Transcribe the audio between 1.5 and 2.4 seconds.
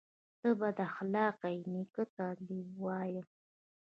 يې، نيکه ته